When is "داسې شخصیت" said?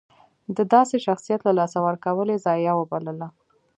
0.73-1.41